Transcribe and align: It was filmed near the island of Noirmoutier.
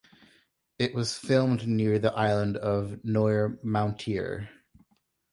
It 0.79 0.95
was 0.95 1.15
filmed 1.15 1.67
near 1.67 1.99
the 1.99 2.11
island 2.11 2.57
of 2.57 2.97
Noirmoutier. 3.05 4.49